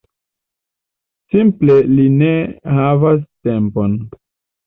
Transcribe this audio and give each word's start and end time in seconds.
Simple 1.33 1.75
li 1.91 2.07
ne 2.21 2.31
havas 2.77 3.23
tempon. 3.49 3.95